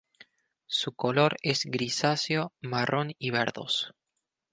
[0.65, 3.93] Su color es grisáceo, marrón y verdoso.